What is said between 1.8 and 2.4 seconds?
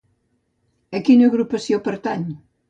pertany?